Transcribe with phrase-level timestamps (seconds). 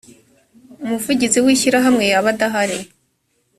[0.83, 2.77] umuvugizi w ishyirahamwe yaba adahari?